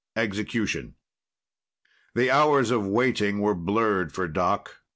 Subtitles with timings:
[0.15, 0.95] X Execution
[2.15, 4.81] The hours of waiting were blurred for Doc.